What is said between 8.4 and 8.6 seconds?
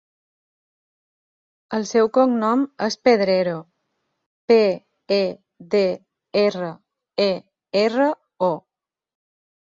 o.